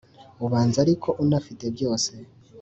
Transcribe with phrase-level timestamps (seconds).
[0.45, 2.11] ubanza ariko unafite byose